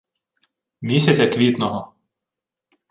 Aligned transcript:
Місяця 0.81 1.27
квітного 1.27 1.93